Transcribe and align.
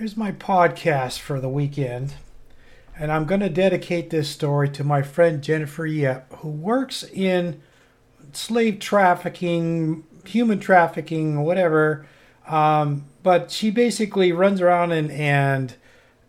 Here's 0.00 0.16
my 0.16 0.32
podcast 0.32 1.18
for 1.18 1.42
the 1.42 1.48
weekend, 1.50 2.14
and 2.98 3.12
I'm 3.12 3.26
going 3.26 3.42
to 3.42 3.50
dedicate 3.50 4.08
this 4.08 4.30
story 4.30 4.70
to 4.70 4.82
my 4.82 5.02
friend 5.02 5.42
Jennifer 5.42 5.84
Yep, 5.84 6.36
who 6.36 6.48
works 6.48 7.02
in 7.02 7.60
slave 8.32 8.78
trafficking, 8.78 10.04
human 10.24 10.58
trafficking, 10.58 11.42
whatever. 11.42 12.06
Um, 12.48 13.04
but 13.22 13.50
she 13.50 13.70
basically 13.70 14.32
runs 14.32 14.62
around 14.62 14.92
and, 14.92 15.10
and 15.10 15.74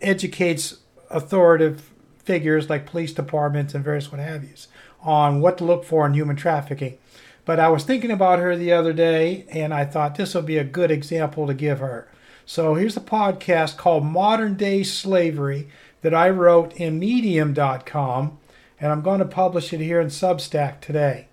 educates 0.02 0.80
authoritative 1.10 1.92
figures 2.26 2.70
like 2.70 2.86
police 2.86 3.14
departments 3.14 3.74
and 3.74 3.86
various 3.86 4.12
what 4.12 4.20
have 4.20 4.44
yous 4.44 4.68
on 5.02 5.40
what 5.40 5.58
to 5.60 5.64
look 5.64 5.86
for 5.86 6.06
in 6.06 6.14
human 6.14 6.36
trafficking. 6.36 6.98
But 7.46 7.62
I 7.62 7.70
was 7.70 7.86
thinking 7.86 8.12
about 8.12 8.40
her 8.40 8.54
the 8.58 8.74
other 8.74 8.92
day, 8.92 9.46
and 9.50 9.74
I 9.74 9.86
thought 9.86 10.16
this 10.16 10.36
would 10.36 10.46
be 10.46 10.58
a 10.58 10.66
good 10.66 10.92
example 10.92 11.48
to 11.48 11.54
give 11.54 11.80
her. 11.80 12.10
So 12.46 12.76
here's 12.76 12.98
a 12.98 13.02
podcast 13.02 13.78
called 13.78 14.05
Modern 14.05 14.55
Day 14.55 14.84
Slavery 14.84 15.70
that 16.02 16.14
I 16.14 16.29
wrote 16.29 16.74
in 16.74 17.00
medium.com, 17.00 18.38
and 18.79 18.92
I'm 18.92 19.02
going 19.02 19.20
to 19.20 19.25
publish 19.25 19.71
it 19.71 19.79
here 19.79 20.02
in 20.02 20.07
Substack 20.07 20.82
today. 20.82 21.28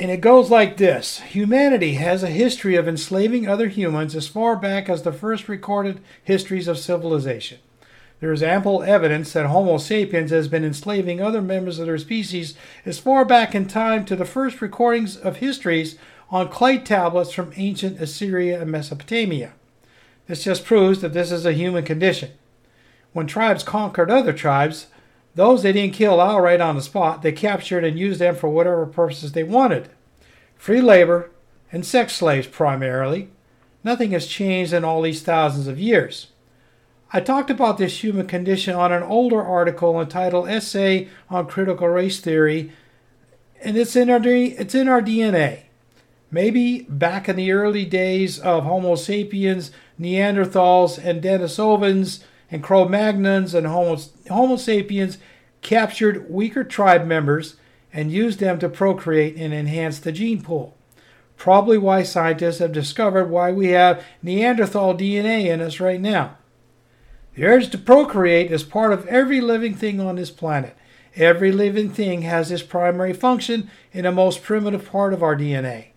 And 0.00 0.10
it 0.10 0.20
goes 0.20 0.50
like 0.50 0.76
this 0.76 1.20
Humanity 1.20 1.94
has 1.94 2.22
a 2.22 2.28
history 2.28 2.76
of 2.76 2.86
enslaving 2.86 3.48
other 3.48 3.68
humans 3.68 4.14
as 4.14 4.28
far 4.28 4.56
back 4.56 4.88
as 4.88 5.02
the 5.02 5.12
first 5.12 5.48
recorded 5.48 6.00
histories 6.22 6.68
of 6.68 6.78
civilization. 6.78 7.58
There 8.20 8.32
is 8.32 8.42
ample 8.42 8.82
evidence 8.82 9.32
that 9.32 9.46
Homo 9.46 9.78
sapiens 9.78 10.32
has 10.32 10.48
been 10.48 10.64
enslaving 10.64 11.20
other 11.20 11.40
members 11.40 11.78
of 11.78 11.86
their 11.86 11.98
species 11.98 12.54
as 12.84 12.98
far 12.98 13.24
back 13.24 13.54
in 13.54 13.66
time 13.66 14.04
to 14.06 14.16
the 14.16 14.24
first 14.24 14.60
recordings 14.60 15.16
of 15.16 15.36
histories 15.36 15.96
on 16.30 16.48
clay 16.48 16.78
tablets 16.78 17.32
from 17.32 17.52
ancient 17.56 18.00
Assyria 18.00 18.60
and 18.60 18.70
Mesopotamia. 18.70 19.52
This 20.26 20.44
just 20.44 20.64
proves 20.64 21.00
that 21.00 21.14
this 21.14 21.32
is 21.32 21.46
a 21.46 21.52
human 21.52 21.84
condition. 21.84 22.32
When 23.12 23.26
tribes 23.26 23.62
conquered 23.62 24.10
other 24.10 24.34
tribes, 24.34 24.88
those 25.34 25.62
they 25.62 25.72
didn't 25.72 25.94
kill 25.94 26.20
outright 26.20 26.60
on 26.60 26.76
the 26.76 26.82
spot, 26.82 27.22
they 27.22 27.32
captured 27.32 27.84
and 27.84 27.98
used 27.98 28.20
them 28.20 28.36
for 28.36 28.48
whatever 28.48 28.84
purposes 28.86 29.32
they 29.32 29.44
wanted. 29.44 29.88
Free 30.56 30.80
labor 30.80 31.30
and 31.72 31.86
sex 31.86 32.14
slaves 32.14 32.46
primarily. 32.46 33.28
Nothing 33.84 34.10
has 34.10 34.26
changed 34.26 34.72
in 34.72 34.84
all 34.84 35.00
these 35.00 35.22
thousands 35.22 35.66
of 35.66 35.78
years. 35.78 36.28
I 37.10 37.20
talked 37.20 37.48
about 37.48 37.78
this 37.78 38.02
human 38.02 38.26
condition 38.26 38.74
on 38.74 38.92
an 38.92 39.02
older 39.02 39.42
article 39.42 39.98
entitled 39.98 40.48
Essay 40.48 41.08
on 41.30 41.46
Critical 41.46 41.88
Race 41.88 42.20
Theory, 42.20 42.72
and 43.62 43.78
it's 43.78 43.96
in 43.96 44.10
our, 44.10 44.20
it's 44.22 44.74
in 44.74 44.88
our 44.88 45.00
DNA. 45.00 45.62
Maybe 46.30 46.82
back 46.82 47.28
in 47.28 47.36
the 47.36 47.52
early 47.52 47.86
days 47.86 48.38
of 48.38 48.64
Homo 48.64 48.96
sapiens, 48.96 49.70
Neanderthals, 49.98 51.02
and 51.02 51.22
Denisovans, 51.22 52.22
and 52.50 52.62
Cro 52.62 52.86
Magnons, 52.86 53.54
and 53.54 53.66
Homo, 53.66 53.98
Homo 54.28 54.56
sapiens 54.56 55.18
captured 55.62 56.30
weaker 56.30 56.64
tribe 56.64 57.06
members 57.06 57.56
and 57.92 58.12
used 58.12 58.40
them 58.40 58.58
to 58.58 58.68
procreate 58.68 59.36
and 59.36 59.54
enhance 59.54 59.98
the 59.98 60.12
gene 60.12 60.42
pool. 60.42 60.76
Probably 61.36 61.78
why 61.78 62.02
scientists 62.02 62.58
have 62.58 62.72
discovered 62.72 63.30
why 63.30 63.52
we 63.52 63.68
have 63.68 64.04
Neanderthal 64.22 64.94
DNA 64.94 65.46
in 65.46 65.60
us 65.60 65.80
right 65.80 66.00
now. 66.00 66.36
The 67.34 67.46
urge 67.46 67.70
to 67.70 67.78
procreate 67.78 68.50
is 68.50 68.64
part 68.64 68.92
of 68.92 69.06
every 69.06 69.40
living 69.40 69.74
thing 69.74 70.00
on 70.00 70.16
this 70.16 70.30
planet. 70.30 70.76
Every 71.14 71.52
living 71.52 71.90
thing 71.90 72.22
has 72.22 72.48
this 72.48 72.62
primary 72.62 73.12
function 73.12 73.70
in 73.92 74.02
the 74.02 74.12
most 74.12 74.42
primitive 74.42 74.90
part 74.90 75.14
of 75.14 75.22
our 75.22 75.36
DNA. 75.36 75.88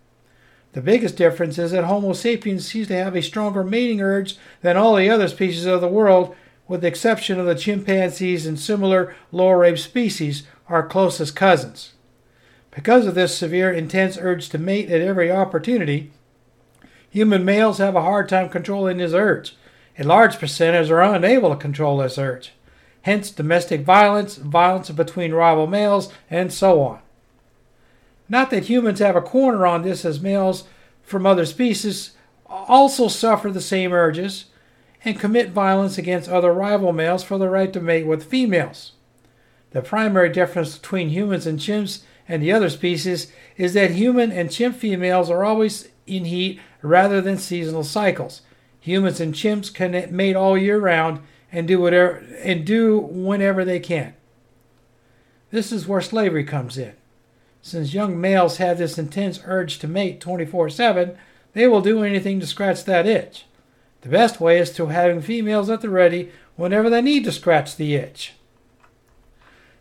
The 0.72 0.80
biggest 0.80 1.16
difference 1.16 1.58
is 1.58 1.72
that 1.72 1.84
Homo 1.84 2.14
sapiens 2.14 2.66
seems 2.66 2.88
to 2.88 2.94
have 2.94 3.14
a 3.14 3.22
stronger 3.22 3.62
mating 3.62 4.00
urge 4.00 4.36
than 4.62 4.76
all 4.76 4.96
the 4.96 5.10
other 5.10 5.28
species 5.28 5.66
of 5.66 5.82
the 5.82 5.88
world, 5.88 6.34
with 6.66 6.80
the 6.80 6.88
exception 6.88 7.38
of 7.38 7.44
the 7.44 7.54
chimpanzees 7.54 8.46
and 8.46 8.58
similar 8.58 9.14
lower 9.30 9.64
ape 9.64 9.78
species, 9.78 10.44
our 10.68 10.86
closest 10.86 11.36
cousins. 11.36 11.92
Because 12.70 13.06
of 13.06 13.14
this 13.14 13.36
severe, 13.36 13.70
intense 13.70 14.16
urge 14.18 14.48
to 14.48 14.58
mate 14.58 14.90
at 14.90 15.02
every 15.02 15.30
opportunity, 15.30 16.10
human 17.10 17.44
males 17.44 17.76
have 17.76 17.94
a 17.94 18.00
hard 18.00 18.30
time 18.30 18.48
controlling 18.48 18.96
this 18.96 19.12
urge. 19.12 19.54
A 19.98 20.04
large 20.04 20.38
percentage 20.38 20.90
are 20.90 21.02
unable 21.02 21.50
to 21.50 21.56
control 21.56 21.98
this 21.98 22.16
urge. 22.16 22.54
Hence, 23.02 23.30
domestic 23.30 23.82
violence, 23.82 24.36
violence 24.36 24.88
between 24.88 25.34
rival 25.34 25.66
males, 25.66 26.10
and 26.30 26.50
so 26.50 26.80
on. 26.80 27.01
Not 28.32 28.48
that 28.48 28.64
humans 28.64 28.98
have 29.00 29.14
a 29.14 29.20
corner 29.20 29.66
on 29.66 29.82
this, 29.82 30.06
as 30.06 30.18
males 30.18 30.64
from 31.02 31.26
other 31.26 31.44
species 31.44 32.12
also 32.46 33.08
suffer 33.08 33.50
the 33.50 33.60
same 33.60 33.92
urges 33.92 34.46
and 35.04 35.20
commit 35.20 35.50
violence 35.50 35.98
against 35.98 36.30
other 36.30 36.50
rival 36.50 36.94
males 36.94 37.22
for 37.22 37.36
the 37.36 37.50
right 37.50 37.70
to 37.74 37.80
mate 37.80 38.06
with 38.06 38.24
females. 38.24 38.92
The 39.72 39.82
primary 39.82 40.30
difference 40.30 40.78
between 40.78 41.10
humans 41.10 41.46
and 41.46 41.58
chimps 41.58 42.04
and 42.26 42.42
the 42.42 42.52
other 42.52 42.70
species 42.70 43.30
is 43.58 43.74
that 43.74 43.90
human 43.90 44.32
and 44.32 44.50
chimp 44.50 44.76
females 44.76 45.28
are 45.28 45.44
always 45.44 45.90
in 46.06 46.24
heat 46.24 46.58
rather 46.80 47.20
than 47.20 47.36
seasonal 47.36 47.84
cycles. 47.84 48.40
Humans 48.80 49.20
and 49.20 49.34
chimps 49.34 49.72
can 49.72 50.16
mate 50.16 50.36
all 50.36 50.56
year 50.56 50.78
round 50.78 51.20
and 51.50 51.68
do 51.68 51.78
whatever 51.78 52.24
and 52.42 52.64
do 52.64 52.98
whenever 52.98 53.62
they 53.62 53.78
can. 53.78 54.14
This 55.50 55.70
is 55.70 55.86
where 55.86 56.00
slavery 56.00 56.44
comes 56.44 56.78
in. 56.78 56.94
Since 57.64 57.94
young 57.94 58.20
males 58.20 58.56
have 58.56 58.78
this 58.78 58.98
intense 58.98 59.40
urge 59.44 59.78
to 59.78 59.88
mate 59.88 60.20
24 60.20 60.68
7, 60.68 61.16
they 61.52 61.68
will 61.68 61.80
do 61.80 62.02
anything 62.02 62.40
to 62.40 62.46
scratch 62.46 62.84
that 62.84 63.06
itch. 63.06 63.46
The 64.00 64.08
best 64.08 64.40
way 64.40 64.58
is 64.58 64.72
to 64.72 64.86
having 64.86 65.22
females 65.22 65.70
at 65.70 65.80
the 65.80 65.88
ready 65.88 66.32
whenever 66.56 66.90
they 66.90 67.00
need 67.00 67.24
to 67.24 67.32
scratch 67.32 67.76
the 67.76 67.94
itch. 67.94 68.34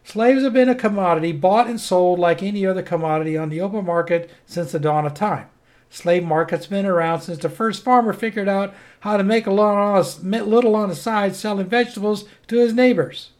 Slaves 0.03 0.43
have 0.43 0.53
been 0.53 0.69
a 0.69 0.75
commodity 0.75 1.31
bought 1.31 1.67
and 1.67 1.81
sold 1.81 2.19
like 2.19 2.43
any 2.43 2.65
other 2.65 2.83
commodity 2.83 3.35
on 3.35 3.49
the 3.49 3.61
open 3.61 3.85
market 3.85 4.29
since 4.45 4.71
the 4.71 4.79
dawn 4.79 5.05
of 5.07 5.15
time. 5.15 5.47
Slave 5.89 6.23
market's 6.23 6.67
been 6.67 6.85
around 6.85 7.21
since 7.21 7.39
the 7.39 7.49
first 7.49 7.83
farmer 7.83 8.13
figured 8.13 8.47
out 8.47 8.73
how 9.01 9.17
to 9.17 9.23
make 9.23 9.47
a 9.47 9.51
little 9.51 10.75
on 10.75 10.89
the 10.89 10.95
side 10.95 11.35
selling 11.35 11.67
vegetables 11.67 12.25
to 12.47 12.59
his 12.59 12.73
neighbors. 12.73 13.31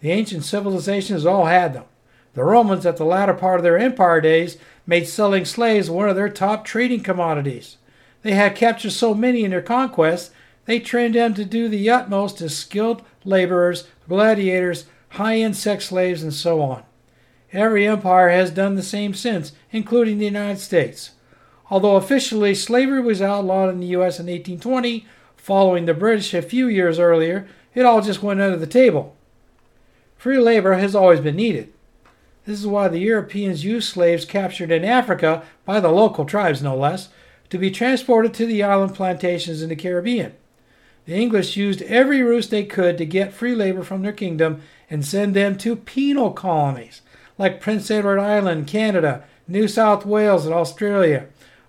The 0.00 0.10
ancient 0.10 0.44
civilizations 0.44 1.26
all 1.26 1.46
had 1.46 1.74
them. 1.74 1.84
The 2.34 2.44
Romans, 2.44 2.84
at 2.84 2.96
the 2.96 3.04
latter 3.04 3.34
part 3.34 3.60
of 3.60 3.62
their 3.62 3.78
empire 3.78 4.20
days, 4.20 4.58
made 4.86 5.06
selling 5.06 5.44
slaves 5.44 5.88
one 5.88 6.08
of 6.08 6.16
their 6.16 6.28
top 6.28 6.64
trading 6.64 7.00
commodities. 7.00 7.76
They 8.22 8.32
had 8.32 8.56
captured 8.56 8.90
so 8.90 9.14
many 9.14 9.44
in 9.44 9.50
their 9.50 9.62
conquests, 9.62 10.30
they 10.66 10.80
trained 10.80 11.14
them 11.14 11.34
to 11.34 11.44
do 11.44 11.68
the 11.68 11.90
utmost 11.90 12.40
as 12.40 12.56
skilled 12.56 13.02
laborers, 13.24 13.86
gladiators, 14.08 14.86
high 15.10 15.36
end 15.36 15.56
sex 15.56 15.86
slaves, 15.86 16.22
and 16.22 16.32
so 16.32 16.60
on. 16.62 16.82
Every 17.52 17.86
empire 17.86 18.30
has 18.30 18.50
done 18.50 18.74
the 18.74 18.82
same 18.82 19.14
since, 19.14 19.52
including 19.70 20.18
the 20.18 20.24
United 20.24 20.58
States. 20.58 21.12
Although 21.70 21.96
officially 21.96 22.54
slavery 22.54 23.00
was 23.00 23.22
outlawed 23.22 23.70
in 23.70 23.80
the 23.80 23.86
U.S. 23.88 24.18
in 24.18 24.26
1820, 24.26 25.06
following 25.36 25.86
the 25.86 25.94
British 25.94 26.34
a 26.34 26.42
few 26.42 26.66
years 26.66 26.98
earlier, 26.98 27.46
it 27.74 27.84
all 27.84 28.00
just 28.00 28.22
went 28.22 28.40
under 28.40 28.56
the 28.56 28.66
table. 28.66 29.14
Free 30.16 30.38
labor 30.38 30.74
has 30.74 30.94
always 30.94 31.20
been 31.20 31.36
needed. 31.36 31.72
This 32.46 32.60
is 32.60 32.66
why 32.66 32.88
the 32.88 32.98
Europeans 32.98 33.64
used 33.64 33.90
slaves 33.90 34.24
captured 34.24 34.70
in 34.70 34.84
Africa 34.84 35.42
by 35.64 35.80
the 35.80 35.88
local 35.88 36.24
tribes, 36.24 36.62
no 36.62 36.76
less, 36.76 37.08
to 37.48 37.58
be 37.58 37.70
transported 37.70 38.34
to 38.34 38.46
the 38.46 38.62
island 38.62 38.94
plantations 38.94 39.62
in 39.62 39.70
the 39.70 39.76
Caribbean. 39.76 40.34
The 41.06 41.14
English 41.14 41.56
used 41.56 41.82
every 41.82 42.22
ruse 42.22 42.48
they 42.48 42.64
could 42.64 42.98
to 42.98 43.06
get 43.06 43.32
free 43.32 43.54
labor 43.54 43.82
from 43.82 44.02
their 44.02 44.12
kingdom 44.12 44.62
and 44.90 45.04
send 45.04 45.34
them 45.34 45.56
to 45.58 45.76
penal 45.76 46.32
colonies 46.32 47.02
like 47.38 47.60
Prince 47.60 47.90
Edward 47.90 48.18
Island, 48.18 48.66
Canada, 48.66 49.24
New 49.48 49.68
South 49.68 50.06
Wales, 50.06 50.46
and 50.46 50.54
Australia. 50.54 51.26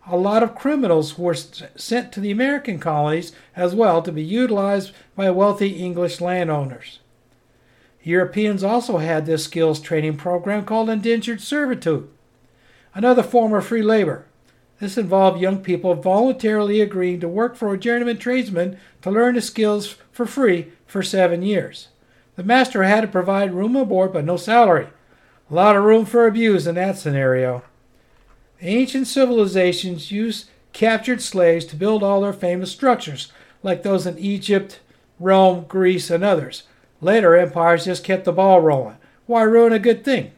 A 0.08 0.18
lot 0.18 0.44
of 0.44 0.56
criminals 0.56 1.18
were 1.18 1.34
sent 1.34 2.12
to 2.12 2.20
the 2.20 2.32
American 2.32 2.80
colonies 2.80 3.32
as 3.56 3.74
well 3.74 4.02
to 4.02 4.12
be 4.12 4.24
utilized 4.24 4.92
by 5.16 5.32
wealthy 5.32 5.70
English 5.70 6.22
landowners. 6.22 7.00
Europeans 8.06 8.64
also 8.64 9.00
had 9.00 9.26
this 9.26 9.44
skills 9.44 9.80
training 9.80 10.16
program 10.16 10.64
called 10.64 10.92
indentured 10.92 11.42
servitude, 11.42 12.08
another 12.94 13.24
form 13.24 13.52
of 13.52 13.66
free 13.66 13.82
labor. 13.82 14.28
This 14.80 14.96
involved 14.96 15.42
young 15.42 15.64
people 15.64 15.96
voluntarily 15.96 16.82
agreeing 16.82 17.20
to 17.22 17.28
work 17.28 17.56
for 17.56 17.74
a 17.74 17.80
journeyman 17.80 18.20
tradesman 18.20 18.78
to 19.02 19.10
learn 19.10 19.34
the 19.34 19.42
skills 19.42 19.96
for 20.12 20.28
free 20.28 20.72
for 20.86 21.02
seven 21.02 21.42
years. 21.42 21.88
The 22.36 22.44
master 22.44 22.84
had 22.84 23.02
to 23.02 23.08
provide 23.08 23.56
room 23.56 23.76
and 23.76 23.90
board 23.90 24.14
but 24.14 24.24
no 24.24 24.38
salary. 24.38 24.90
A 25.50 25.56
lot 25.56 25.76
of 25.76 25.84
room 25.84 26.06
for 26.06 26.28
abuse 26.28 26.68
in 26.68 26.76
that 26.76 27.00
scenario. 27.00 27.64
Ancient 28.62 29.08
civilizations 29.08 30.12
used 30.12 30.48
captured 30.74 31.24
slaves 31.24 31.66
to 31.66 31.76
build 31.76 32.04
all 32.04 32.22
their 32.22 32.34
famous 32.34 32.72
structures, 32.72 33.32
like 33.64 33.82
those 33.82 34.06
in 34.06 34.20
Egypt, 34.20 34.80
Rome, 35.20 35.66
Greece, 35.68 36.12
and 36.12 36.24
others. 36.24 36.64
Later 37.06 37.36
empires 37.36 37.86
just 37.86 38.04
kept 38.04 38.26
the 38.26 38.32
ball 38.32 38.62
rolling. 38.62 38.98
Why 39.28 39.44
ruin 39.44 39.72
a 39.72 39.78
good 39.78 40.04
thing? 40.04 40.32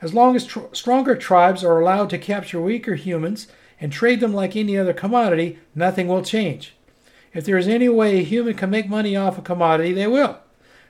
As 0.00 0.14
long 0.14 0.34
as 0.34 0.46
tr- 0.46 0.72
stronger 0.72 1.14
tribes 1.14 1.62
are 1.62 1.78
allowed 1.78 2.08
to 2.08 2.18
capture 2.18 2.58
weaker 2.58 2.94
humans 2.94 3.48
and 3.78 3.92
trade 3.92 4.20
them 4.20 4.32
like 4.32 4.56
any 4.56 4.78
other 4.78 4.94
commodity, 4.94 5.58
nothing 5.74 6.08
will 6.08 6.22
change. 6.22 6.74
If 7.34 7.44
there 7.44 7.58
is 7.58 7.68
any 7.68 7.90
way 7.90 8.16
a 8.18 8.24
human 8.24 8.54
can 8.54 8.70
make 8.70 8.88
money 8.88 9.14
off 9.14 9.36
a 9.36 9.42
commodity, 9.42 9.92
they 9.92 10.06
will. 10.06 10.38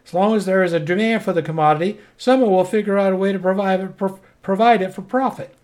As 0.07 0.15
long 0.15 0.37
as 0.37 0.47
there 0.47 0.63
is 0.63 0.73
a 0.73 0.79
demand 0.79 1.25
for 1.25 1.33
the 1.33 1.43
commodity, 1.43 1.99
someone 2.17 2.53
will 2.53 2.65
figure 2.65 2.97
out 2.97 3.13
a 3.13 3.17
way 3.17 3.33
to 3.33 3.39
provide 3.41 3.81
it, 3.81 3.97
pro- 3.97 4.21
provide 4.43 4.81
it 4.81 4.95
for 4.95 5.03
profit. 5.03 5.57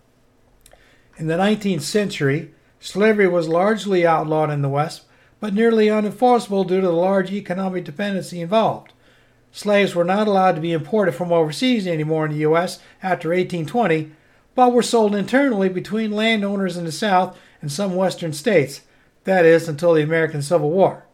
In 1.15 1.27
the 1.27 1.37
19th 1.37 1.83
century, 1.83 2.53
slavery 2.81 3.29
was 3.29 3.47
largely 3.47 4.05
outlawed 4.05 4.49
in 4.49 4.61
the 4.61 4.67
West, 4.67 5.03
but 5.39 5.53
nearly 5.53 5.87
unenforceable 5.87 6.67
due 6.67 6.81
to 6.81 6.87
the 6.87 6.91
large 6.91 7.31
economic 7.31 7.85
dependency 7.85 8.41
involved. 8.41 8.91
Slaves 9.51 9.93
were 9.93 10.05
not 10.05 10.27
allowed 10.27 10.53
to 10.53 10.61
be 10.61 10.71
imported 10.71 11.13
from 11.13 11.31
overseas 11.31 11.85
anymore 11.85 12.25
in 12.25 12.31
the 12.31 12.39
U.S. 12.39 12.79
after 13.03 13.29
1820, 13.29 14.11
but 14.55 14.71
were 14.71 14.81
sold 14.81 15.13
internally 15.13 15.69
between 15.69 16.11
landowners 16.11 16.77
in 16.77 16.85
the 16.85 16.91
South 16.91 17.37
and 17.61 17.71
some 17.71 17.95
Western 17.95 18.33
states, 18.33 18.81
that 19.25 19.45
is, 19.45 19.67
until 19.67 19.93
the 19.93 20.01
American 20.01 20.41
Civil 20.41 20.71
War. 20.71 21.05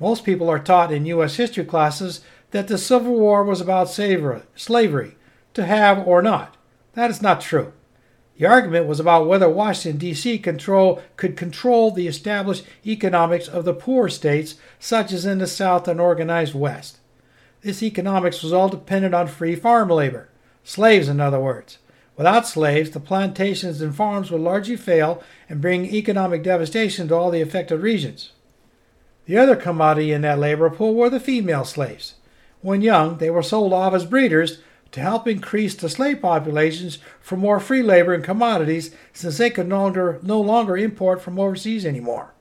Most 0.00 0.24
people 0.24 0.48
are 0.48 0.58
taught 0.58 0.92
in 0.92 1.06
U.S. 1.06 1.36
history 1.36 1.64
classes 1.64 2.20
that 2.52 2.68
the 2.68 2.78
Civil 2.78 3.14
War 3.14 3.42
was 3.42 3.60
about 3.60 3.90
slavery, 3.90 5.16
to 5.54 5.66
have 5.66 6.06
or 6.06 6.22
not. 6.22 6.56
That 6.94 7.10
is 7.10 7.20
not 7.20 7.40
true. 7.40 7.72
The 8.38 8.46
argument 8.46 8.86
was 8.86 8.98
about 8.98 9.26
whether 9.26 9.48
Washington, 9.48 9.98
D.C. 9.98 10.38
Control, 10.38 11.02
could 11.16 11.36
control 11.36 11.90
the 11.90 12.08
established 12.08 12.64
economics 12.86 13.46
of 13.46 13.64
the 13.64 13.74
poor 13.74 14.08
states, 14.08 14.56
such 14.78 15.12
as 15.12 15.24
in 15.24 15.38
the 15.38 15.46
South 15.46 15.86
and 15.86 16.00
organized 16.00 16.54
West. 16.54 16.98
This 17.64 17.82
economics 17.82 18.42
was 18.42 18.52
all 18.52 18.68
dependent 18.68 19.14
on 19.14 19.26
free 19.26 19.56
farm 19.56 19.88
labor, 19.88 20.28
slaves, 20.62 21.08
in 21.08 21.18
other 21.18 21.40
words. 21.40 21.78
Without 22.14 22.46
slaves, 22.46 22.90
the 22.90 23.00
plantations 23.00 23.80
and 23.80 23.96
farms 23.96 24.30
would 24.30 24.42
largely 24.42 24.76
fail 24.76 25.22
and 25.48 25.62
bring 25.62 25.86
economic 25.86 26.42
devastation 26.42 27.08
to 27.08 27.14
all 27.14 27.30
the 27.30 27.40
affected 27.40 27.78
regions. 27.78 28.32
The 29.24 29.38
other 29.38 29.56
commodity 29.56 30.12
in 30.12 30.20
that 30.20 30.38
labor 30.38 30.68
pool 30.68 30.94
were 30.94 31.08
the 31.08 31.18
female 31.18 31.64
slaves. 31.64 32.16
When 32.60 32.82
young, 32.82 33.16
they 33.16 33.30
were 33.30 33.42
sold 33.42 33.72
off 33.72 33.94
as 33.94 34.04
breeders 34.04 34.58
to 34.92 35.00
help 35.00 35.26
increase 35.26 35.74
the 35.74 35.88
slave 35.88 36.20
populations 36.20 36.98
for 37.18 37.38
more 37.38 37.60
free 37.60 37.82
labor 37.82 38.12
and 38.12 38.22
commodities 38.22 38.94
since 39.14 39.38
they 39.38 39.48
could 39.48 39.68
no 39.68 39.80
longer, 39.80 40.20
no 40.22 40.38
longer 40.38 40.76
import 40.76 41.22
from 41.22 41.38
overseas 41.40 41.86
anymore. 41.86 42.34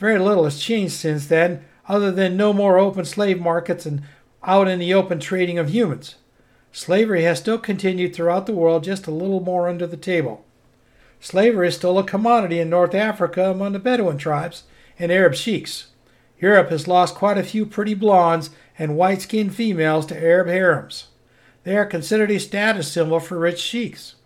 Very 0.00 0.18
little 0.18 0.44
has 0.44 0.58
changed 0.58 0.94
since 0.94 1.28
then, 1.28 1.64
other 1.88 2.10
than 2.10 2.36
no 2.36 2.52
more 2.52 2.76
open 2.76 3.04
slave 3.04 3.40
markets 3.40 3.86
and 3.86 4.02
out 4.44 4.68
in 4.68 4.78
the 4.78 4.94
open 4.94 5.20
trading 5.20 5.58
of 5.58 5.70
humans. 5.70 6.16
Slavery 6.72 7.22
has 7.24 7.38
still 7.38 7.58
continued 7.58 8.14
throughout 8.14 8.46
the 8.46 8.54
world, 8.54 8.84
just 8.84 9.06
a 9.06 9.10
little 9.10 9.40
more 9.40 9.68
under 9.68 9.86
the 9.86 9.96
table. 9.96 10.44
Slavery 11.20 11.68
is 11.68 11.76
still 11.76 11.98
a 11.98 12.04
commodity 12.04 12.58
in 12.58 12.70
North 12.70 12.94
Africa 12.94 13.50
among 13.50 13.72
the 13.72 13.78
Bedouin 13.78 14.18
tribes 14.18 14.64
and 14.98 15.12
Arab 15.12 15.34
sheiks. 15.34 15.88
Europe 16.40 16.70
has 16.70 16.88
lost 16.88 17.14
quite 17.14 17.38
a 17.38 17.44
few 17.44 17.64
pretty 17.64 17.94
blondes 17.94 18.50
and 18.78 18.96
white 18.96 19.22
skinned 19.22 19.54
females 19.54 20.06
to 20.06 20.20
Arab 20.20 20.48
harems. 20.48 21.08
They 21.62 21.76
are 21.76 21.86
considered 21.86 22.30
a 22.30 22.40
status 22.40 22.90
symbol 22.90 23.20
for 23.20 23.38
rich 23.38 23.60
sheiks. 23.60 24.16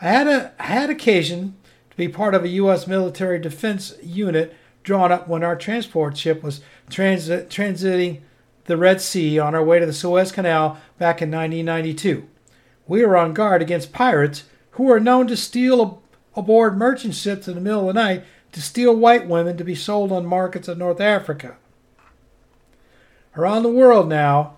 I 0.00 0.08
had, 0.08 0.26
a, 0.26 0.52
I 0.58 0.64
had 0.64 0.90
occasion 0.90 1.56
to 1.90 1.96
be 1.96 2.08
part 2.08 2.34
of 2.34 2.42
a 2.42 2.48
U.S. 2.48 2.86
military 2.86 3.38
defense 3.38 3.94
unit 4.02 4.54
drawn 4.82 5.12
up 5.12 5.28
when 5.28 5.44
our 5.44 5.56
transport 5.56 6.16
ship 6.16 6.42
was 6.42 6.60
transit, 6.90 7.48
transiting 7.48 8.22
the 8.66 8.76
Red 8.76 9.00
Sea 9.00 9.38
on 9.38 9.54
our 9.54 9.64
way 9.64 9.78
to 9.78 9.86
the 9.86 9.92
Suez 9.92 10.32
Canal 10.32 10.78
back 10.98 11.22
in 11.22 11.30
1992. 11.30 12.28
We 12.86 13.04
were 13.04 13.16
on 13.16 13.32
guard 13.32 13.62
against 13.62 13.92
pirates 13.92 14.44
who 14.72 14.84
were 14.84 15.00
known 15.00 15.26
to 15.28 15.36
steal 15.36 16.02
aboard 16.36 16.76
merchant 16.76 17.14
ships 17.14 17.48
in 17.48 17.54
the 17.54 17.60
middle 17.60 17.88
of 17.88 17.94
the 17.94 18.00
night 18.00 18.24
to 18.52 18.60
steal 18.60 18.94
white 18.94 19.26
women 19.26 19.56
to 19.56 19.64
be 19.64 19.74
sold 19.74 20.12
on 20.12 20.26
markets 20.26 20.68
of 20.68 20.78
North 20.78 21.00
Africa. 21.00 21.56
Around 23.36 23.62
the 23.62 23.68
world 23.70 24.08
now, 24.08 24.56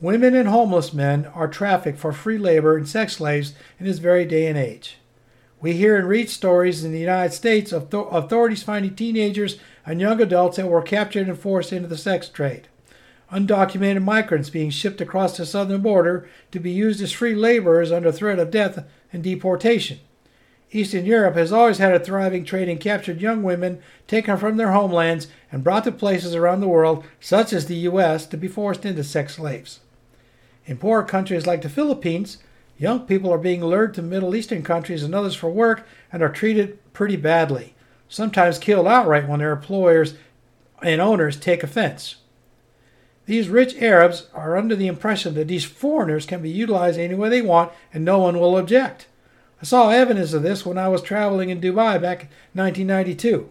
women 0.00 0.34
and 0.34 0.48
homeless 0.48 0.92
men 0.92 1.26
are 1.26 1.48
trafficked 1.48 1.98
for 1.98 2.12
free 2.12 2.38
labor 2.38 2.76
and 2.76 2.88
sex 2.88 3.14
slaves 3.16 3.54
in 3.78 3.86
this 3.86 3.98
very 3.98 4.24
day 4.24 4.46
and 4.46 4.56
age. 4.56 4.98
We 5.60 5.72
hear 5.72 5.96
and 5.96 6.08
read 6.08 6.30
stories 6.30 6.84
in 6.84 6.92
the 6.92 7.00
United 7.00 7.34
States 7.34 7.72
of 7.72 7.90
th- 7.90 8.06
authorities 8.10 8.62
finding 8.62 8.94
teenagers 8.94 9.58
and 9.84 10.00
young 10.00 10.20
adults 10.20 10.56
that 10.56 10.68
were 10.68 10.82
captured 10.82 11.28
and 11.28 11.38
forced 11.38 11.72
into 11.72 11.88
the 11.88 11.98
sex 11.98 12.28
trade 12.28 12.68
undocumented 13.32 14.02
migrants 14.02 14.50
being 14.50 14.70
shipped 14.70 15.00
across 15.00 15.36
the 15.36 15.44
southern 15.44 15.82
border 15.82 16.28
to 16.50 16.58
be 16.58 16.70
used 16.70 17.00
as 17.00 17.12
free 17.12 17.34
laborers 17.34 17.92
under 17.92 18.10
threat 18.10 18.38
of 18.38 18.50
death 18.50 18.84
and 19.12 19.22
deportation. 19.22 19.98
Eastern 20.70 21.06
Europe 21.06 21.34
has 21.34 21.50
always 21.50 21.78
had 21.78 21.94
a 21.94 22.00
thriving 22.00 22.44
trade 22.44 22.68
in 22.68 22.78
captured 22.78 23.20
young 23.20 23.42
women 23.42 23.80
taken 24.06 24.36
from 24.36 24.56
their 24.58 24.72
homelands 24.72 25.26
and 25.50 25.64
brought 25.64 25.84
to 25.84 25.92
places 25.92 26.34
around 26.34 26.60
the 26.60 26.68
world, 26.68 27.04
such 27.20 27.54
as 27.54 27.66
the 27.66 27.76
U.S., 27.76 28.26
to 28.26 28.36
be 28.36 28.48
forced 28.48 28.84
into 28.84 29.02
sex 29.02 29.36
slaves. 29.36 29.80
In 30.66 30.76
poorer 30.76 31.04
countries 31.04 31.46
like 31.46 31.62
the 31.62 31.70
Philippines, 31.70 32.38
young 32.76 33.06
people 33.06 33.32
are 33.32 33.38
being 33.38 33.64
lured 33.64 33.94
to 33.94 34.02
Middle 34.02 34.36
Eastern 34.36 34.62
countries 34.62 35.02
and 35.02 35.14
others 35.14 35.34
for 35.34 35.50
work 35.50 35.86
and 36.12 36.22
are 36.22 36.28
treated 36.28 36.78
pretty 36.92 37.16
badly, 37.16 37.74
sometimes 38.10 38.58
killed 38.58 38.86
outright 38.86 39.26
when 39.26 39.38
their 39.38 39.52
employers 39.52 40.14
and 40.82 41.00
owners 41.00 41.38
take 41.38 41.62
offense. 41.62 42.16
These 43.28 43.50
rich 43.50 43.76
Arabs 43.82 44.26
are 44.32 44.56
under 44.56 44.74
the 44.74 44.86
impression 44.86 45.34
that 45.34 45.48
these 45.48 45.66
foreigners 45.66 46.24
can 46.24 46.40
be 46.40 46.48
utilized 46.48 46.98
any 46.98 47.14
way 47.14 47.28
they 47.28 47.42
want 47.42 47.70
and 47.92 48.02
no 48.02 48.18
one 48.18 48.40
will 48.40 48.56
object. 48.56 49.06
I 49.60 49.66
saw 49.66 49.90
evidence 49.90 50.32
of 50.32 50.42
this 50.42 50.64
when 50.64 50.78
I 50.78 50.88
was 50.88 51.02
traveling 51.02 51.50
in 51.50 51.60
Dubai 51.60 52.00
back 52.00 52.22
in 52.22 52.28
1992. 52.54 53.50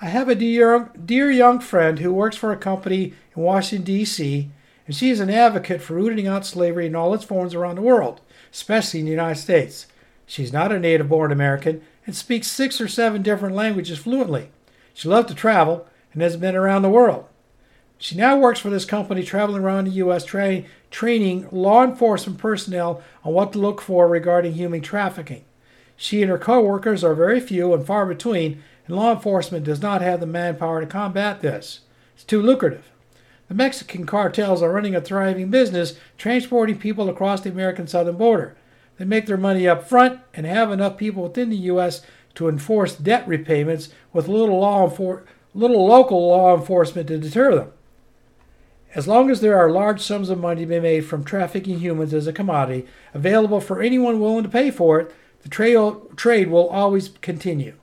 I 0.00 0.06
have 0.06 0.28
a 0.28 0.34
dear, 0.34 0.90
dear 0.92 1.30
young 1.30 1.60
friend 1.60 2.00
who 2.00 2.12
works 2.12 2.36
for 2.36 2.50
a 2.50 2.56
company 2.56 3.14
in 3.36 3.42
Washington, 3.44 3.84
D.C., 3.84 4.50
and 4.88 4.96
she 4.96 5.10
is 5.10 5.20
an 5.20 5.30
advocate 5.30 5.80
for 5.80 5.94
rooting 5.94 6.26
out 6.26 6.44
slavery 6.44 6.86
in 6.86 6.96
all 6.96 7.14
its 7.14 7.22
forms 7.22 7.54
around 7.54 7.76
the 7.76 7.82
world, 7.82 8.20
especially 8.52 8.98
in 8.98 9.06
the 9.06 9.12
United 9.12 9.40
States. 9.40 9.86
She's 10.26 10.52
not 10.52 10.72
a 10.72 10.80
native 10.80 11.08
born 11.08 11.30
American 11.30 11.80
and 12.06 12.16
speaks 12.16 12.48
six 12.48 12.80
or 12.80 12.88
seven 12.88 13.22
different 13.22 13.54
languages 13.54 14.00
fluently. 14.00 14.50
She 14.94 15.06
loves 15.06 15.28
to 15.28 15.34
travel 15.36 15.86
and 16.12 16.22
has 16.22 16.36
been 16.36 16.56
around 16.56 16.82
the 16.82 16.90
world. 16.90 17.26
She 18.00 18.16
now 18.16 18.38
works 18.38 18.60
for 18.60 18.70
this 18.70 18.84
company 18.84 19.24
traveling 19.24 19.62
around 19.62 19.86
the 19.86 19.92
U.S. 19.92 20.24
Tra- 20.24 20.62
training 20.90 21.48
law 21.50 21.82
enforcement 21.82 22.38
personnel 22.38 23.02
on 23.24 23.34
what 23.34 23.52
to 23.52 23.58
look 23.58 23.80
for 23.80 24.06
regarding 24.06 24.52
human 24.52 24.80
trafficking. 24.80 25.44
She 25.96 26.22
and 26.22 26.30
her 26.30 26.38
co-workers 26.38 27.02
are 27.02 27.14
very 27.14 27.40
few 27.40 27.74
and 27.74 27.84
far 27.84 28.06
between, 28.06 28.62
and 28.86 28.94
law 28.94 29.12
enforcement 29.12 29.64
does 29.64 29.82
not 29.82 30.00
have 30.00 30.20
the 30.20 30.26
manpower 30.26 30.80
to 30.80 30.86
combat 30.86 31.40
this. 31.40 31.80
It's 32.14 32.22
too 32.22 32.40
lucrative. 32.40 32.88
The 33.48 33.54
Mexican 33.54 34.06
cartels 34.06 34.62
are 34.62 34.72
running 34.72 34.94
a 34.94 35.00
thriving 35.00 35.50
business 35.50 35.98
transporting 36.16 36.78
people 36.78 37.08
across 37.08 37.40
the 37.40 37.50
American 37.50 37.88
southern 37.88 38.16
border. 38.16 38.56
They 38.96 39.06
make 39.06 39.26
their 39.26 39.36
money 39.36 39.66
up 39.66 39.88
front 39.88 40.20
and 40.34 40.46
have 40.46 40.70
enough 40.70 40.96
people 40.96 41.24
within 41.24 41.50
the 41.50 41.56
U.S. 41.56 42.02
to 42.36 42.48
enforce 42.48 42.94
debt 42.94 43.26
repayments 43.26 43.88
with 44.12 44.28
little, 44.28 44.60
law 44.60 44.88
enfor- 44.88 45.24
little 45.52 45.84
local 45.84 46.28
law 46.28 46.56
enforcement 46.56 47.08
to 47.08 47.18
deter 47.18 47.54
them. 47.56 47.72
As 48.94 49.06
long 49.06 49.30
as 49.30 49.40
there 49.40 49.58
are 49.58 49.70
large 49.70 50.00
sums 50.00 50.30
of 50.30 50.40
money 50.40 50.62
to 50.62 50.66
be 50.66 50.80
made 50.80 51.04
from 51.04 51.22
trafficking 51.22 51.80
humans 51.80 52.14
as 52.14 52.26
a 52.26 52.32
commodity 52.32 52.86
available 53.12 53.60
for 53.60 53.82
anyone 53.82 54.18
willing 54.18 54.44
to 54.44 54.48
pay 54.48 54.70
for 54.70 55.00
it, 55.00 55.14
the 55.42 55.48
trade 55.48 56.48
will 56.48 56.68
always 56.68 57.10
continue. 57.20 57.74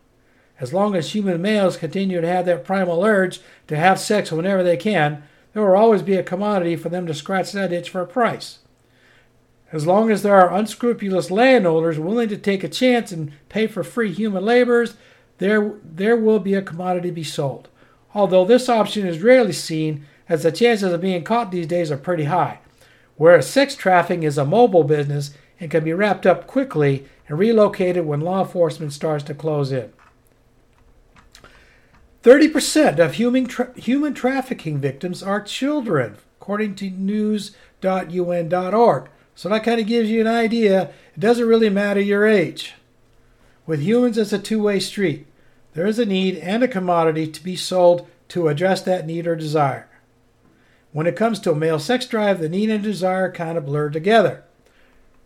As 0.60 0.74
long 0.74 0.96
as 0.96 1.12
human 1.12 1.42
males 1.42 1.78
continue 1.78 2.22
to 2.22 2.28
have 2.28 2.46
that 2.46 2.66
primal 2.66 3.04
urge 3.04 3.40
to 3.68 3.76
have 3.76 4.00
sex 4.00 4.32
whenever 4.32 4.64
they 4.64 4.78
can, 4.78 5.24
there 5.54 5.64
will 5.64 5.76
always 5.76 6.02
be 6.02 6.16
a 6.16 6.24
commodity 6.24 6.76
for 6.76 6.90
them 6.90 7.06
to 7.08 7.14
scratch 7.14 7.52
that 7.52 7.72
itch 7.72 7.90
for 7.90 8.02
a 8.02 8.08
price. 8.08 8.60
As 9.72 9.86
long 9.86 10.10
as 10.10 10.24
there 10.24 10.36
are 10.36 10.54
unscrupulous 10.54 11.30
landowners 11.30 12.00
willing 12.00 12.30
to 12.30 12.38
take 12.38 12.64
a 12.64 12.70
chance 12.70 13.12
and 13.12 13.32
pay 13.50 13.68
for 13.68 13.84
free 13.84 14.14
human 14.14 14.46
laborers, 14.46 14.96
there, 15.38 15.74
there 15.84 16.16
will 16.16 16.40
be 16.40 16.54
a 16.54 16.62
commodity 16.62 17.10
to 17.10 17.16
be 17.16 17.24
sold. 17.24 17.68
Although 18.14 18.46
this 18.46 18.70
option 18.70 19.06
is 19.06 19.22
rarely 19.22 19.52
seen, 19.52 20.06
as 20.28 20.44
the 20.44 20.52
chances 20.52 20.92
of 20.92 21.02
being 21.02 21.24
caught 21.24 21.52
these 21.52 21.68
days 21.68 21.92
are 21.92 21.98
pretty 21.98 22.26
high. 22.26 22.60
Whereas 23.18 23.48
sex 23.50 23.76
trafficking 23.76 24.24
is 24.24 24.38
a 24.38 24.46
mobile 24.46 24.84
business 24.84 25.32
and 25.60 25.72
can 25.72 25.84
be 25.84 25.94
wrapped 25.94 26.26
up 26.26 26.48
quickly 26.48 27.06
and 27.28 27.40
relocated 27.40 28.06
when 28.06 28.22
law 28.22 28.42
enforcement 28.42 28.94
starts 28.94 29.24
to 29.26 29.34
close 29.34 29.72
in. 29.72 29.92
30% 32.24 33.00
of 33.00 33.14
human, 33.14 33.46
tra- 33.46 33.72
human 33.80 34.14
trafficking 34.14 34.80
victims 34.80 35.22
are 35.22 35.42
children, 35.42 36.18
according 36.42 36.76
to 36.76 36.90
news.un.org. 36.90 37.50
So 39.36 39.50
that 39.50 39.64
kind 39.64 39.80
of 39.80 39.88
gives 39.88 40.10
you 40.10 40.22
an 40.22 40.28
idea. 40.28 40.92
It 41.16 41.20
doesn't 41.20 41.48
really 41.48 41.70
matter 41.70 42.00
your 42.00 42.26
age. 42.26 42.74
With 43.68 43.82
humans, 43.82 44.18
it's 44.18 44.34
a 44.34 44.40
two 44.40 44.62
way 44.62 44.80
street. 44.80 45.28
There 45.74 45.86
is 45.86 46.00
a 46.00 46.06
need 46.06 46.38
and 46.38 46.64
a 46.64 46.68
commodity 46.68 47.28
to 47.28 47.44
be 47.44 47.56
sold 47.56 48.08
to 48.30 48.48
address 48.48 48.82
that 48.82 49.06
need 49.06 49.28
or 49.28 49.36
desire. 49.36 49.88
When 50.96 51.08
it 51.08 51.18
comes 51.18 51.40
to 51.40 51.52
a 51.52 51.56
male 51.56 51.78
sex 51.78 52.06
drive, 52.06 52.40
the 52.40 52.48
need 52.48 52.70
and 52.70 52.82
desire 52.82 53.30
kind 53.30 53.58
of 53.58 53.66
blur 53.66 53.90
together. 53.90 54.46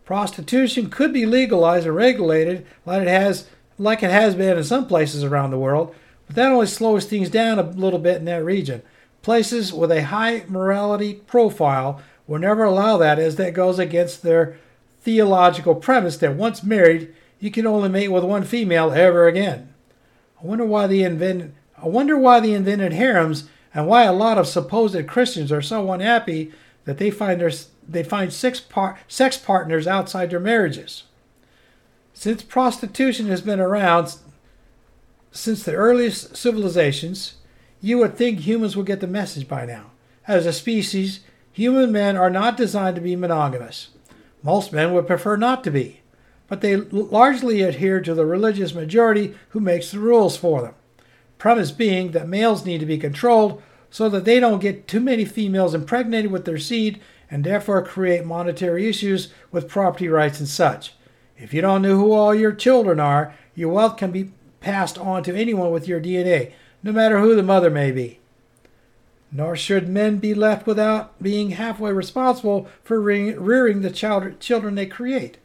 Prostitution 0.04 0.90
could 0.90 1.12
be 1.12 1.24
legalized 1.24 1.86
and 1.86 1.94
regulated 1.94 2.66
like 2.84 3.02
it 3.02 3.06
has 3.06 3.46
like 3.78 4.02
it 4.02 4.10
has 4.10 4.34
been 4.34 4.58
in 4.58 4.64
some 4.64 4.88
places 4.88 5.22
around 5.22 5.52
the 5.52 5.60
world, 5.60 5.94
but 6.26 6.34
that 6.34 6.50
only 6.50 6.66
slows 6.66 7.04
things 7.04 7.30
down 7.30 7.60
a 7.60 7.62
little 7.62 8.00
bit 8.00 8.16
in 8.16 8.24
that 8.24 8.44
region. 8.44 8.82
Places 9.22 9.72
with 9.72 9.92
a 9.92 10.02
high 10.02 10.42
morality 10.48 11.14
profile 11.28 12.02
will 12.26 12.40
never 12.40 12.64
allow 12.64 12.96
that 12.96 13.20
as 13.20 13.36
that 13.36 13.54
goes 13.54 13.78
against 13.78 14.24
their 14.24 14.58
theological 15.02 15.76
premise 15.76 16.16
that 16.16 16.34
once 16.34 16.64
married, 16.64 17.14
you 17.38 17.52
can 17.52 17.64
only 17.64 17.88
mate 17.88 18.08
with 18.08 18.24
one 18.24 18.42
female 18.42 18.90
ever 18.90 19.28
again. 19.28 19.72
I 20.42 20.46
wonder 20.46 20.64
why 20.64 20.88
they 20.88 21.02
invented 21.02 21.54
I 21.80 21.86
wonder 21.86 22.18
why 22.18 22.40
they 22.40 22.54
invented 22.54 22.92
harems 22.94 23.48
and 23.74 23.86
why 23.86 24.04
a 24.04 24.12
lot 24.12 24.38
of 24.38 24.46
supposed 24.46 25.06
Christians 25.06 25.52
are 25.52 25.62
so 25.62 25.92
unhappy 25.92 26.52
that 26.84 26.98
they 26.98 27.10
find 27.10 27.40
their, 27.40 27.52
they 27.88 28.02
find 28.02 28.34
par, 28.68 28.98
sex 29.06 29.36
partners 29.36 29.86
outside 29.86 30.30
their 30.30 30.40
marriages. 30.40 31.04
Since 32.12 32.42
prostitution 32.42 33.26
has 33.28 33.40
been 33.40 33.60
around 33.60 34.14
since 35.32 35.62
the 35.62 35.74
earliest 35.74 36.36
civilizations, 36.36 37.34
you 37.80 37.98
would 37.98 38.16
think 38.16 38.40
humans 38.40 38.76
would 38.76 38.86
get 38.86 39.00
the 39.00 39.06
message 39.06 39.48
by 39.48 39.64
now. 39.64 39.92
As 40.26 40.44
a 40.44 40.52
species, 40.52 41.20
human 41.52 41.92
men 41.92 42.16
are 42.16 42.30
not 42.30 42.56
designed 42.56 42.96
to 42.96 43.02
be 43.02 43.16
monogamous. 43.16 43.90
Most 44.42 44.72
men 44.72 44.92
would 44.92 45.06
prefer 45.06 45.36
not 45.36 45.62
to 45.64 45.70
be, 45.70 46.00
but 46.48 46.60
they 46.60 46.76
largely 46.76 47.62
adhere 47.62 48.00
to 48.00 48.14
the 48.14 48.26
religious 48.26 48.74
majority 48.74 49.34
who 49.50 49.60
makes 49.60 49.90
the 49.90 49.98
rules 49.98 50.36
for 50.36 50.62
them. 50.62 50.74
Premise 51.40 51.72
being 51.72 52.10
that 52.10 52.28
males 52.28 52.66
need 52.66 52.80
to 52.80 52.86
be 52.86 52.98
controlled 52.98 53.62
so 53.90 54.10
that 54.10 54.26
they 54.26 54.38
don't 54.38 54.60
get 54.60 54.86
too 54.86 55.00
many 55.00 55.24
females 55.24 55.72
impregnated 55.72 56.30
with 56.30 56.44
their 56.44 56.58
seed 56.58 57.00
and 57.30 57.42
therefore 57.42 57.82
create 57.82 58.26
monetary 58.26 58.86
issues 58.86 59.32
with 59.50 59.66
property 59.66 60.06
rights 60.06 60.38
and 60.38 60.48
such. 60.48 60.92
If 61.38 61.54
you 61.54 61.62
don't 61.62 61.80
know 61.80 61.96
who 61.96 62.12
all 62.12 62.34
your 62.34 62.52
children 62.52 63.00
are, 63.00 63.34
your 63.54 63.70
wealth 63.70 63.96
can 63.96 64.10
be 64.10 64.32
passed 64.60 64.98
on 64.98 65.22
to 65.22 65.34
anyone 65.34 65.70
with 65.70 65.88
your 65.88 65.98
DNA, 65.98 66.52
no 66.82 66.92
matter 66.92 67.20
who 67.20 67.34
the 67.34 67.42
mother 67.42 67.70
may 67.70 67.90
be. 67.90 68.20
Nor 69.32 69.56
should 69.56 69.88
men 69.88 70.18
be 70.18 70.34
left 70.34 70.66
without 70.66 71.22
being 71.22 71.52
halfway 71.52 71.92
responsible 71.92 72.68
for 72.84 73.00
rearing 73.00 73.80
the 73.80 73.90
child, 73.90 74.40
children 74.40 74.74
they 74.74 74.84
create. 74.84 75.38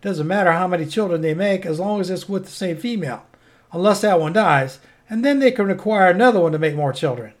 Doesn't 0.00 0.28
matter 0.28 0.52
how 0.52 0.68
many 0.68 0.86
children 0.86 1.22
they 1.22 1.34
make 1.34 1.66
as 1.66 1.80
long 1.80 2.00
as 2.00 2.08
it's 2.08 2.28
with 2.28 2.44
the 2.44 2.50
same 2.52 2.76
female, 2.76 3.24
unless 3.72 4.02
that 4.02 4.20
one 4.20 4.32
dies, 4.32 4.78
and 5.10 5.24
then 5.24 5.40
they 5.40 5.50
can 5.50 5.68
acquire 5.68 6.08
another 6.08 6.40
one 6.40 6.52
to 6.52 6.58
make 6.58 6.76
more 6.76 6.92
children. 6.92 7.34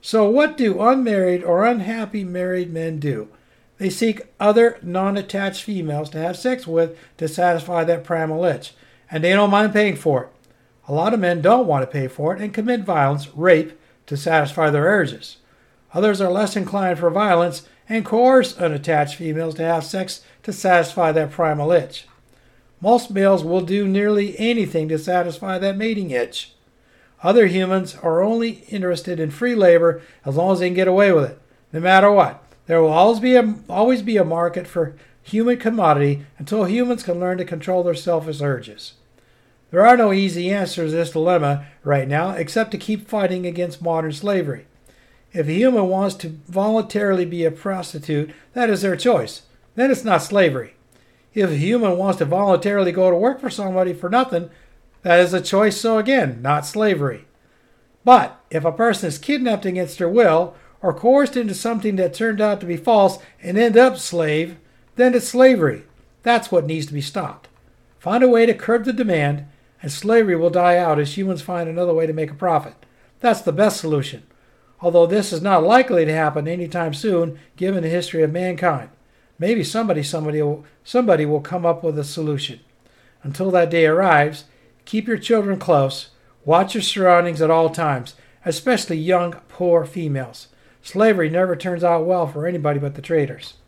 So, 0.00 0.28
what 0.30 0.56
do 0.56 0.80
unmarried 0.80 1.42
or 1.42 1.64
unhappy 1.64 2.22
married 2.22 2.72
men 2.72 3.00
do? 3.00 3.28
They 3.78 3.90
seek 3.90 4.22
other 4.38 4.78
non 4.82 5.16
attached 5.16 5.64
females 5.64 6.10
to 6.10 6.18
have 6.18 6.36
sex 6.36 6.66
with 6.66 6.96
to 7.16 7.26
satisfy 7.26 7.82
that 7.84 8.04
primal 8.04 8.44
itch, 8.44 8.74
and 9.10 9.24
they 9.24 9.32
don't 9.32 9.50
mind 9.50 9.72
paying 9.72 9.96
for 9.96 10.24
it. 10.24 10.28
A 10.86 10.92
lot 10.92 11.14
of 11.14 11.20
men 11.20 11.40
don't 11.40 11.66
want 11.66 11.82
to 11.82 11.86
pay 11.86 12.08
for 12.08 12.34
it 12.34 12.40
and 12.40 12.54
commit 12.54 12.80
violence, 12.82 13.28
rape, 13.34 13.78
to 14.06 14.16
satisfy 14.16 14.70
their 14.70 14.84
urges. 14.84 15.38
Others 15.94 16.20
are 16.20 16.30
less 16.30 16.56
inclined 16.56 16.98
for 16.98 17.10
violence 17.10 17.66
and 17.88 18.04
coerce 18.04 18.56
unattached 18.58 19.16
females 19.16 19.54
to 19.56 19.64
have 19.64 19.84
sex 19.84 20.22
to 20.42 20.52
satisfy 20.52 21.12
that 21.12 21.30
primal 21.30 21.72
itch. 21.72 22.06
Most 22.80 23.10
males 23.10 23.42
will 23.42 23.62
do 23.62 23.88
nearly 23.88 24.38
anything 24.38 24.88
to 24.88 24.98
satisfy 24.98 25.58
that 25.58 25.76
mating 25.76 26.10
itch. 26.10 26.52
Other 27.22 27.46
humans 27.46 27.96
are 27.96 28.22
only 28.22 28.64
interested 28.68 29.18
in 29.18 29.30
free 29.30 29.54
labor 29.54 30.02
as 30.24 30.36
long 30.36 30.52
as 30.52 30.60
they 30.60 30.68
can 30.68 30.74
get 30.74 30.88
away 30.88 31.12
with 31.12 31.30
it, 31.30 31.40
no 31.72 31.80
matter 31.80 32.10
what. 32.12 32.42
There 32.66 32.80
will 32.80 32.92
always 32.92 33.18
be 33.18 33.34
a, 33.34 33.54
always 33.68 34.02
be 34.02 34.16
a 34.16 34.24
market 34.24 34.66
for 34.66 34.94
human 35.22 35.58
commodity 35.58 36.24
until 36.38 36.64
humans 36.64 37.02
can 37.02 37.18
learn 37.18 37.38
to 37.38 37.44
control 37.44 37.82
their 37.82 37.94
selfish 37.94 38.40
urges. 38.40 38.94
There 39.70 39.86
are 39.86 39.96
no 39.96 40.12
easy 40.12 40.50
answers 40.50 40.92
to 40.92 40.96
this 40.96 41.10
dilemma 41.10 41.66
right 41.84 42.08
now 42.08 42.30
except 42.30 42.70
to 42.70 42.78
keep 42.78 43.08
fighting 43.08 43.46
against 43.46 43.82
modern 43.82 44.12
slavery. 44.12 44.66
If 45.32 45.46
a 45.46 45.52
human 45.52 45.88
wants 45.88 46.14
to 46.16 46.38
voluntarily 46.48 47.26
be 47.26 47.44
a 47.44 47.50
prostitute, 47.50 48.30
that 48.54 48.70
is 48.70 48.80
their 48.80 48.96
choice. 48.96 49.42
Then 49.74 49.90
it's 49.90 50.04
not 50.04 50.22
slavery. 50.22 50.74
If 51.34 51.50
a 51.50 51.56
human 51.56 51.98
wants 51.98 52.18
to 52.18 52.24
voluntarily 52.24 52.92
go 52.92 53.10
to 53.10 53.16
work 53.16 53.40
for 53.40 53.50
somebody 53.50 53.92
for 53.92 54.08
nothing, 54.08 54.50
that 55.02 55.20
is 55.20 55.32
a 55.32 55.40
choice, 55.40 55.80
so 55.80 55.98
again, 55.98 56.40
not 56.42 56.66
slavery. 56.66 57.26
But 58.04 58.40
if 58.50 58.64
a 58.64 58.72
person 58.72 59.08
is 59.08 59.18
kidnapped 59.18 59.66
against 59.66 59.98
their 59.98 60.08
will 60.08 60.54
or 60.80 60.94
coerced 60.94 61.36
into 61.36 61.54
something 61.54 61.96
that 61.96 62.14
turned 62.14 62.40
out 62.40 62.60
to 62.60 62.66
be 62.66 62.76
false 62.76 63.18
and 63.42 63.58
end 63.58 63.76
up 63.76 63.98
slave, 63.98 64.56
then 64.96 65.14
it's 65.14 65.28
slavery. 65.28 65.84
That's 66.22 66.50
what 66.50 66.66
needs 66.66 66.86
to 66.86 66.94
be 66.94 67.00
stopped. 67.00 67.48
Find 67.98 68.22
a 68.22 68.28
way 68.28 68.46
to 68.46 68.54
curb 68.54 68.84
the 68.84 68.92
demand 68.92 69.46
and 69.82 69.92
slavery 69.92 70.36
will 70.36 70.50
die 70.50 70.76
out 70.76 70.98
as 70.98 71.16
humans 71.16 71.42
find 71.42 71.68
another 71.68 71.94
way 71.94 72.06
to 72.06 72.12
make 72.12 72.30
a 72.30 72.34
profit. 72.34 72.74
That's 73.20 73.40
the 73.40 73.52
best 73.52 73.80
solution, 73.80 74.24
although 74.80 75.06
this 75.06 75.32
is 75.32 75.42
not 75.42 75.62
likely 75.62 76.04
to 76.04 76.12
happen 76.12 76.48
anytime 76.48 76.94
soon 76.94 77.38
given 77.56 77.82
the 77.82 77.88
history 77.88 78.22
of 78.22 78.32
mankind. 78.32 78.90
Maybe 79.38 79.62
somebody, 79.62 80.02
somebody, 80.02 80.42
somebody 80.82 81.26
will 81.26 81.40
come 81.40 81.64
up 81.64 81.84
with 81.84 81.98
a 81.98 82.04
solution. 82.04 82.60
Until 83.22 83.50
that 83.52 83.70
day 83.70 83.86
arrives, 83.86 84.44
keep 84.88 85.06
your 85.06 85.18
children 85.18 85.58
close, 85.58 86.08
watch 86.46 86.72
your 86.72 86.80
surroundings 86.80 87.42
at 87.42 87.50
all 87.50 87.68
times, 87.68 88.14
especially 88.46 88.96
young, 88.96 89.34
poor 89.46 89.84
females. 89.84 90.48
Slavery 90.80 91.28
never 91.28 91.54
turns 91.54 91.84
out 91.84 92.06
well 92.06 92.26
for 92.26 92.46
anybody 92.46 92.78
but 92.78 92.94
the 92.94 93.02
traders. 93.02 93.58